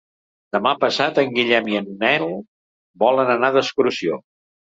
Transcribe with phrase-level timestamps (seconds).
[0.55, 2.25] Demà passat en Guillem i en Nel
[3.05, 4.19] volen anar d'excursió.